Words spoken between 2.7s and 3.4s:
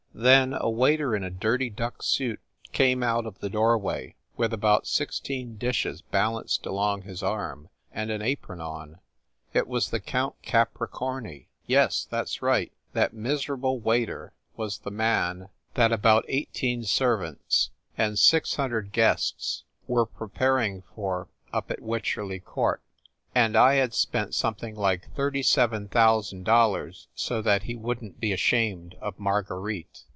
came out of